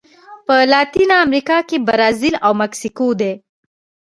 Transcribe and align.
په 0.47 0.55
لاتینه 0.71 1.15
امریکا 1.25 1.57
کې 1.69 1.77
برازیل 1.87 2.35
او 2.45 2.51
مکسیکو 2.61 3.07
دي. 3.19 3.33